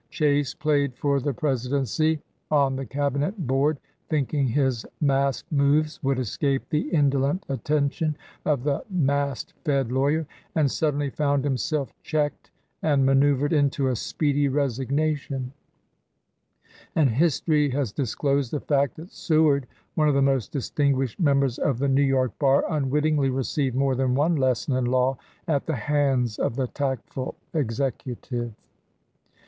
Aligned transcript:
Chase 0.09 0.55
played 0.55 0.95
for 0.97 1.19
the 1.19 1.31
Presi 1.31 1.69
dency 1.69 2.21
on 2.49 2.75
the 2.75 2.87
Cabinet 2.87 3.45
board, 3.45 3.77
thinking 4.09 4.47
his 4.47 4.83
masked 4.99 5.51
moves 5.51 6.01
would 6.01 6.17
escape 6.17 6.67
the 6.71 6.89
indolent 6.89 7.45
attention 7.47 8.17
of 8.43 8.63
the 8.63 8.83
"mast 8.89 9.53
fed 9.63 9.91
lawyer," 9.91 10.25
and 10.55 10.71
suddenly 10.71 11.11
found 11.11 11.43
himself 11.43 11.93
checked 12.01 12.49
and 12.81 13.05
manoeuvered 13.05 13.53
into 13.53 13.89
a 13.89 13.95
speedy 13.95 14.49
resigna 14.49 15.15
tion; 15.15 15.53
and 16.95 17.11
history 17.11 17.69
has 17.69 17.91
disclosed 17.91 18.49
the 18.49 18.59
fact 18.59 18.95
that 18.95 19.11
Seward, 19.13 19.67
one 19.93 20.07
of 20.07 20.15
the 20.15 20.21
most 20.23 20.51
distinguished 20.51 21.19
members 21.19 21.59
of 21.59 21.77
the 21.77 21.87
New 21.87 22.01
York 22.01 22.31
bar, 22.39 22.65
unwittingly 22.67 23.29
received 23.29 23.75
more 23.75 23.93
than 23.93 24.15
one 24.15 24.35
lesson 24.35 24.75
in 24.75 24.85
law 24.85 25.15
at 25.47 25.67
the 25.67 25.75
hands 25.75 26.39
of 26.39 26.55
the 26.55 26.65
tactful 26.65 27.35
Executive. 27.53 28.51